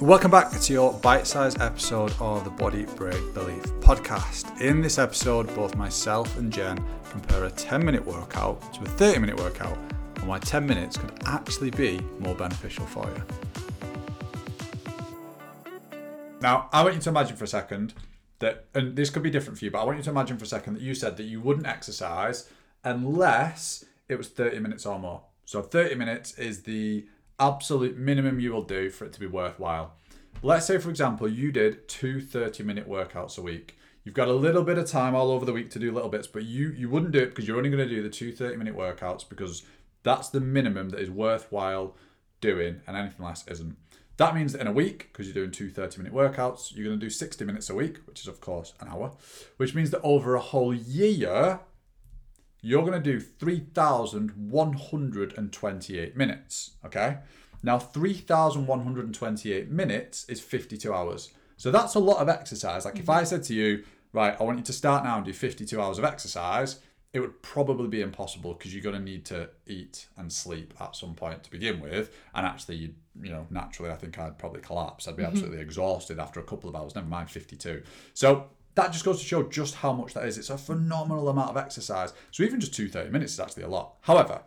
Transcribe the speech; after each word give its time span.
Welcome 0.00 0.30
back 0.30 0.50
to 0.50 0.72
your 0.72 0.94
bite 0.94 1.26
sized 1.26 1.60
episode 1.60 2.14
of 2.20 2.42
the 2.44 2.50
Body 2.50 2.86
Break 2.96 3.34
Belief 3.34 3.62
podcast. 3.80 4.58
In 4.58 4.80
this 4.80 4.98
episode, 4.98 5.54
both 5.54 5.76
myself 5.76 6.38
and 6.38 6.50
Jen 6.50 6.82
compare 7.10 7.44
a 7.44 7.50
10 7.50 7.84
minute 7.84 8.06
workout 8.06 8.72
to 8.72 8.80
a 8.80 8.86
30 8.86 9.18
minute 9.18 9.36
workout 9.36 9.76
and 10.16 10.26
why 10.26 10.38
10 10.38 10.64
minutes 10.66 10.96
could 10.96 11.12
actually 11.26 11.70
be 11.70 12.00
more 12.18 12.34
beneficial 12.34 12.86
for 12.86 13.06
you. 13.10 13.22
Now, 16.40 16.70
I 16.72 16.82
want 16.82 16.94
you 16.94 17.02
to 17.02 17.10
imagine 17.10 17.36
for 17.36 17.44
a 17.44 17.48
second 17.48 17.92
that, 18.38 18.64
and 18.74 18.96
this 18.96 19.10
could 19.10 19.22
be 19.22 19.28
different 19.28 19.58
for 19.58 19.66
you, 19.66 19.70
but 19.70 19.82
I 19.82 19.84
want 19.84 19.98
you 19.98 20.04
to 20.04 20.10
imagine 20.10 20.38
for 20.38 20.44
a 20.44 20.48
second 20.48 20.76
that 20.76 20.82
you 20.82 20.94
said 20.94 21.18
that 21.18 21.24
you 21.24 21.42
wouldn't 21.42 21.66
exercise 21.66 22.48
unless 22.84 23.84
it 24.08 24.16
was 24.16 24.28
30 24.28 24.60
minutes 24.60 24.86
or 24.86 24.98
more. 24.98 25.24
So 25.44 25.60
30 25.60 25.94
minutes 25.96 26.38
is 26.38 26.62
the 26.62 27.04
absolute 27.40 27.96
minimum 27.96 28.38
you 28.38 28.52
will 28.52 28.62
do 28.62 28.90
for 28.90 29.06
it 29.06 29.12
to 29.14 29.20
be 29.20 29.26
worthwhile. 29.26 29.94
Let's 30.42 30.66
say, 30.66 30.78
for 30.78 30.90
example, 30.90 31.28
you 31.28 31.50
did 31.50 31.88
two 31.88 32.20
30 32.20 32.62
minute 32.62 32.88
workouts 32.88 33.38
a 33.38 33.42
week. 33.42 33.76
You've 34.04 34.14
got 34.14 34.28
a 34.28 34.32
little 34.32 34.62
bit 34.62 34.78
of 34.78 34.86
time 34.86 35.14
all 35.14 35.30
over 35.30 35.44
the 35.44 35.52
week 35.52 35.70
to 35.70 35.78
do 35.78 35.92
little 35.92 36.08
bits, 36.08 36.26
but 36.26 36.44
you, 36.44 36.70
you 36.70 36.88
wouldn't 36.88 37.12
do 37.12 37.18
it 37.18 37.30
because 37.30 37.46
you're 37.46 37.58
only 37.58 37.70
going 37.70 37.86
to 37.86 37.94
do 37.94 38.02
the 38.02 38.08
two 38.08 38.32
30 38.32 38.56
minute 38.56 38.76
workouts 38.76 39.28
because 39.28 39.62
that's 40.02 40.30
the 40.30 40.40
minimum 40.40 40.90
that 40.90 41.00
is 41.00 41.10
worthwhile 41.10 41.96
doing, 42.40 42.80
and 42.86 42.96
anything 42.96 43.24
less 43.24 43.46
isn't. 43.48 43.76
That 44.16 44.34
means 44.34 44.52
that 44.52 44.60
in 44.60 44.66
a 44.66 44.72
week, 44.72 45.10
because 45.12 45.26
you're 45.26 45.34
doing 45.34 45.50
two 45.50 45.70
30 45.70 45.98
minute 45.98 46.12
workouts, 46.12 46.74
you're 46.74 46.86
going 46.86 46.98
to 46.98 47.06
do 47.06 47.10
60 47.10 47.44
minutes 47.44 47.70
a 47.70 47.74
week, 47.74 47.98
which 48.06 48.20
is, 48.20 48.28
of 48.28 48.40
course, 48.40 48.74
an 48.80 48.88
hour, 48.88 49.12
which 49.56 49.74
means 49.74 49.90
that 49.90 50.00
over 50.02 50.34
a 50.34 50.40
whole 50.40 50.74
year, 50.74 51.60
you're 52.62 52.82
going 52.82 53.02
to 53.02 53.10
do 53.12 53.20
3,128 53.20 56.16
minutes. 56.16 56.72
Okay. 56.84 57.18
Now, 57.62 57.78
3,128 57.78 59.70
minutes 59.70 60.24
is 60.28 60.40
52 60.40 60.92
hours. 60.92 61.30
So 61.56 61.70
that's 61.70 61.94
a 61.94 61.98
lot 61.98 62.18
of 62.18 62.28
exercise. 62.28 62.84
Like 62.86 62.98
if 62.98 63.08
I 63.10 63.24
said 63.24 63.42
to 63.44 63.54
you, 63.54 63.84
right, 64.12 64.36
I 64.38 64.44
want 64.44 64.58
you 64.58 64.64
to 64.64 64.72
start 64.72 65.04
now 65.04 65.16
and 65.16 65.26
do 65.26 65.32
52 65.32 65.80
hours 65.80 65.98
of 65.98 66.04
exercise, 66.04 66.80
it 67.12 67.20
would 67.20 67.42
probably 67.42 67.88
be 67.88 68.00
impossible 68.00 68.54
because 68.54 68.72
you're 68.72 68.82
going 68.82 68.94
to 68.94 69.02
need 69.02 69.24
to 69.26 69.50
eat 69.66 70.06
and 70.16 70.32
sleep 70.32 70.74
at 70.80 70.94
some 70.94 71.14
point 71.14 71.42
to 71.42 71.50
begin 71.50 71.80
with. 71.80 72.16
And 72.34 72.46
actually, 72.46 72.76
you, 72.76 72.94
you 73.20 73.30
know, 73.30 73.46
naturally, 73.50 73.90
I 73.90 73.96
think 73.96 74.18
I'd 74.18 74.38
probably 74.38 74.60
collapse. 74.60 75.08
I'd 75.08 75.16
be 75.16 75.22
mm-hmm. 75.22 75.32
absolutely 75.32 75.60
exhausted 75.60 76.18
after 76.18 76.40
a 76.40 76.44
couple 76.44 76.70
of 76.70 76.76
hours, 76.76 76.94
never 76.94 77.08
mind 77.08 77.28
52. 77.28 77.82
So 78.14 78.46
that 78.74 78.92
just 78.92 79.04
goes 79.04 79.20
to 79.20 79.26
show 79.26 79.42
just 79.44 79.76
how 79.76 79.92
much 79.92 80.14
that 80.14 80.24
is. 80.24 80.38
It's 80.38 80.50
a 80.50 80.58
phenomenal 80.58 81.28
amount 81.28 81.50
of 81.50 81.56
exercise. 81.56 82.12
So 82.30 82.42
even 82.42 82.60
just 82.60 82.74
two 82.74 82.88
30 82.88 83.10
minutes 83.10 83.32
is 83.32 83.40
actually 83.40 83.64
a 83.64 83.68
lot. 83.68 83.96
However, 84.02 84.42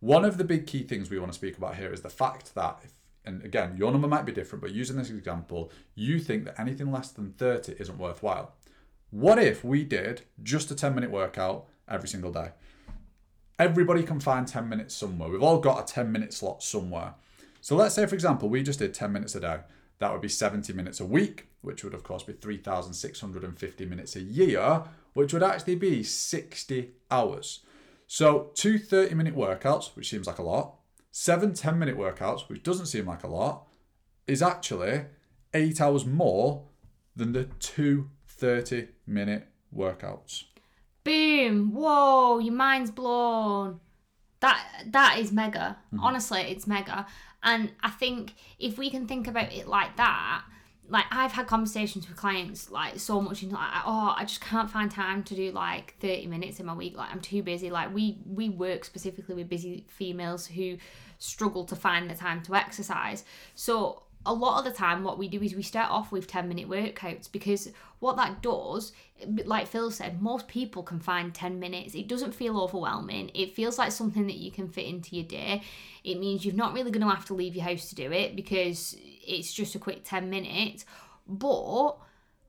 one 0.00 0.24
of 0.24 0.38
the 0.38 0.44
big 0.44 0.66
key 0.66 0.82
things 0.82 1.10
we 1.10 1.18
want 1.18 1.32
to 1.32 1.38
speak 1.38 1.56
about 1.56 1.76
here 1.76 1.92
is 1.92 2.02
the 2.02 2.08
fact 2.08 2.54
that, 2.54 2.80
if, 2.84 2.92
and 3.24 3.42
again, 3.44 3.76
your 3.76 3.90
number 3.90 4.08
might 4.08 4.26
be 4.26 4.32
different, 4.32 4.62
but 4.62 4.72
using 4.72 4.96
this 4.96 5.10
example, 5.10 5.70
you 5.94 6.18
think 6.18 6.44
that 6.44 6.60
anything 6.60 6.90
less 6.90 7.10
than 7.10 7.32
30 7.32 7.76
isn't 7.78 7.98
worthwhile. 7.98 8.54
What 9.10 9.38
if 9.38 9.64
we 9.64 9.84
did 9.84 10.22
just 10.42 10.70
a 10.70 10.74
10 10.74 10.94
minute 10.94 11.10
workout 11.10 11.66
every 11.90 12.08
single 12.08 12.32
day. 12.32 12.50
Everybody 13.58 14.02
can 14.02 14.20
find 14.20 14.46
10 14.46 14.68
minutes 14.68 14.94
somewhere. 14.94 15.28
We've 15.28 15.42
all 15.42 15.58
got 15.58 15.88
a 15.88 15.92
10 15.92 16.12
minute 16.12 16.32
slot 16.32 16.62
somewhere. 16.62 17.14
So 17.60 17.74
let's 17.74 17.94
say, 17.94 18.06
for 18.06 18.14
example, 18.14 18.48
we 18.48 18.62
just 18.62 18.78
did 18.78 18.94
10 18.94 19.12
minutes 19.12 19.34
a 19.34 19.40
day. 19.40 19.58
That 19.98 20.12
would 20.12 20.20
be 20.20 20.28
70 20.28 20.72
minutes 20.72 21.00
a 21.00 21.04
week, 21.04 21.48
which 21.60 21.82
would, 21.82 21.94
of 21.94 22.04
course, 22.04 22.22
be 22.22 22.32
3,650 22.32 23.86
minutes 23.86 24.16
a 24.16 24.20
year, 24.20 24.84
which 25.14 25.32
would 25.32 25.42
actually 25.42 25.74
be 25.74 26.02
60 26.02 26.90
hours. 27.10 27.60
So, 28.06 28.50
two 28.54 28.78
30 28.78 29.14
minute 29.14 29.36
workouts, 29.36 29.94
which 29.94 30.08
seems 30.08 30.26
like 30.26 30.38
a 30.38 30.42
lot, 30.42 30.76
seven 31.10 31.52
10 31.52 31.78
minute 31.78 31.98
workouts, 31.98 32.48
which 32.48 32.62
doesn't 32.62 32.86
seem 32.86 33.06
like 33.06 33.24
a 33.24 33.28
lot, 33.28 33.66
is 34.26 34.42
actually 34.42 35.06
eight 35.52 35.80
hours 35.80 36.06
more 36.06 36.64
than 37.16 37.32
the 37.32 37.44
two 37.58 38.10
30 38.26 38.88
minute 39.06 39.48
workouts 39.74 40.44
boom, 41.08 41.72
whoa, 41.72 42.38
your 42.38 42.52
mind's 42.52 42.90
blown. 42.90 43.80
That 44.40 44.62
that 44.86 45.18
is 45.18 45.32
mega. 45.32 45.76
Mm-hmm. 45.92 46.04
Honestly, 46.04 46.40
it's 46.42 46.66
mega. 46.66 47.06
And 47.42 47.72
I 47.82 47.90
think 47.90 48.34
if 48.58 48.78
we 48.78 48.90
can 48.90 49.06
think 49.06 49.26
about 49.26 49.52
it 49.52 49.68
like 49.68 49.96
that, 49.96 50.42
like 50.88 51.04
I've 51.10 51.32
had 51.32 51.46
conversations 51.46 52.08
with 52.08 52.16
clients 52.16 52.70
like 52.70 52.98
so 52.98 53.20
much 53.20 53.42
into 53.42 53.54
like 53.54 53.68
oh 53.84 54.14
I 54.16 54.24
just 54.24 54.40
can't 54.40 54.70
find 54.70 54.90
time 54.90 55.22
to 55.24 55.34
do 55.34 55.52
like 55.52 55.94
30 56.00 56.26
minutes 56.26 56.60
in 56.60 56.66
my 56.66 56.74
week 56.74 56.96
like 56.96 57.10
I'm 57.12 57.20
too 57.20 57.42
busy 57.42 57.70
like 57.70 57.94
we 57.94 58.18
we 58.26 58.48
work 58.48 58.84
specifically 58.84 59.34
with 59.34 59.48
busy 59.48 59.84
females 59.88 60.46
who 60.46 60.78
struggle 61.18 61.64
to 61.64 61.76
find 61.76 62.08
the 62.08 62.14
time 62.14 62.42
to 62.42 62.54
exercise 62.54 63.24
so 63.54 64.02
a 64.26 64.32
lot 64.32 64.58
of 64.58 64.64
the 64.64 64.76
time 64.76 65.04
what 65.04 65.18
we 65.18 65.28
do 65.28 65.42
is 65.42 65.54
we 65.54 65.62
start 65.62 65.90
off 65.90 66.12
with 66.12 66.26
10 66.26 66.48
minute 66.48 66.68
workouts 66.68 67.30
because 67.30 67.70
what 68.00 68.16
that 68.16 68.42
does 68.42 68.92
like 69.44 69.66
phil 69.66 69.90
said 69.90 70.20
most 70.20 70.48
people 70.48 70.82
can 70.82 71.00
find 71.00 71.34
10 71.34 71.58
minutes. 71.58 71.94
It 71.94 72.08
doesn't 72.08 72.34
feel 72.34 72.60
overwhelming. 72.60 73.30
It 73.34 73.54
feels 73.54 73.78
like 73.78 73.92
something 73.92 74.26
that 74.26 74.36
you 74.36 74.50
can 74.50 74.68
fit 74.68 74.86
into 74.86 75.16
your 75.16 75.24
day. 75.24 75.62
It 76.04 76.18
means 76.18 76.44
you're 76.44 76.54
not 76.54 76.74
really 76.74 76.90
going 76.90 77.06
to 77.06 77.14
have 77.14 77.24
to 77.26 77.34
leave 77.34 77.56
your 77.56 77.64
house 77.64 77.88
to 77.88 77.94
do 77.94 78.12
it 78.12 78.36
because 78.36 78.96
it's 79.00 79.52
just 79.52 79.74
a 79.74 79.78
quick 79.78 80.02
10 80.04 80.30
minutes 80.30 80.84
but 81.26 81.96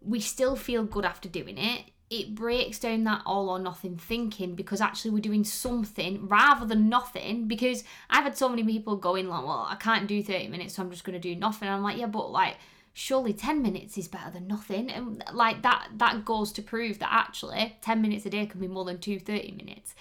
we 0.01 0.19
still 0.19 0.55
feel 0.55 0.83
good 0.83 1.05
after 1.05 1.27
doing 1.27 1.57
it 1.57 1.83
it 2.09 2.33
breaks 2.33 2.79
down 2.79 3.03
that 3.03 3.21
all 3.25 3.49
or 3.49 3.59
nothing 3.59 3.95
thinking 3.95 4.55
because 4.55 4.81
actually 4.81 5.11
we're 5.11 5.19
doing 5.19 5.43
something 5.43 6.27
rather 6.27 6.65
than 6.65 6.89
nothing. 6.89 7.47
Because 7.47 7.83
I've 8.09 8.23
had 8.23 8.37
so 8.37 8.49
many 8.49 8.63
people 8.63 8.95
going 8.95 9.27
like, 9.27 9.43
well, 9.43 9.67
I 9.69 9.75
can't 9.75 10.07
do 10.07 10.23
30 10.23 10.47
minutes, 10.47 10.75
so 10.75 10.83
I'm 10.83 10.89
just 10.89 11.03
gonna 11.03 11.19
do 11.19 11.35
nothing. 11.35 11.69
I'm 11.69 11.83
like, 11.83 11.97
yeah, 11.97 12.07
but 12.07 12.31
like 12.31 12.57
surely 12.93 13.31
10 13.31 13.61
minutes 13.61 13.97
is 13.97 14.07
better 14.07 14.31
than 14.31 14.47
nothing. 14.47 14.89
And 14.89 15.23
like 15.33 15.61
that 15.61 15.89
that 15.97 16.25
goes 16.25 16.51
to 16.53 16.61
prove 16.61 16.99
that 16.99 17.09
actually 17.11 17.77
10 17.81 18.01
minutes 18.01 18.25
a 18.25 18.29
day 18.29 18.45
can 18.45 18.59
be 18.59 18.67
more 18.67 18.85
than 18.85 18.99
two 18.99 19.19
30 19.19 19.51
minutes. 19.51 19.93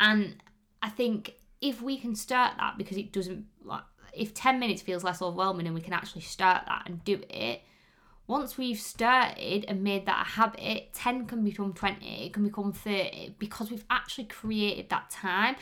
And 0.00 0.36
I 0.82 0.88
think 0.88 1.34
if 1.60 1.80
we 1.80 1.96
can 1.96 2.16
start 2.16 2.54
that 2.58 2.76
because 2.76 2.96
it 2.96 3.12
doesn't 3.12 3.46
like 3.64 3.84
if 4.12 4.34
10 4.34 4.58
minutes 4.58 4.82
feels 4.82 5.04
less 5.04 5.22
overwhelming 5.22 5.66
and 5.66 5.74
we 5.74 5.80
can 5.80 5.92
actually 5.94 6.20
start 6.20 6.64
that 6.66 6.82
and 6.86 7.02
do 7.04 7.20
it 7.30 7.62
once 8.32 8.56
we've 8.56 8.80
started 8.80 9.62
and 9.68 9.84
made 9.84 10.06
that 10.06 10.26
a 10.26 10.30
habit, 10.30 10.88
10 10.94 11.26
can 11.26 11.44
become 11.44 11.74
20, 11.74 12.26
it 12.26 12.32
can 12.32 12.42
become 12.42 12.72
30 12.72 13.34
because 13.38 13.70
we've 13.70 13.84
actually 13.90 14.24
created 14.24 14.88
that 14.88 15.10
time. 15.10 15.54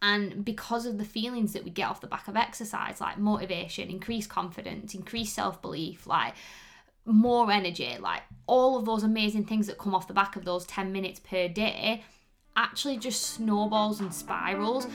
And 0.00 0.44
because 0.44 0.86
of 0.86 0.98
the 0.98 1.04
feelings 1.04 1.52
that 1.52 1.64
we 1.64 1.70
get 1.70 1.88
off 1.88 2.00
the 2.00 2.06
back 2.06 2.28
of 2.28 2.36
exercise, 2.36 3.00
like 3.00 3.18
motivation, 3.18 3.90
increased 3.90 4.30
confidence, 4.30 4.94
increased 4.94 5.34
self 5.34 5.60
belief, 5.60 6.06
like 6.06 6.34
more 7.04 7.50
energy, 7.50 7.96
like 8.00 8.22
all 8.46 8.78
of 8.78 8.84
those 8.84 9.02
amazing 9.02 9.44
things 9.44 9.66
that 9.66 9.78
come 9.78 9.92
off 9.92 10.06
the 10.06 10.14
back 10.14 10.36
of 10.36 10.44
those 10.44 10.64
10 10.66 10.92
minutes 10.92 11.18
per 11.18 11.48
day, 11.48 12.04
actually 12.54 12.98
just 12.98 13.22
snowballs 13.22 14.00
and 14.00 14.14
spirals. 14.14 14.86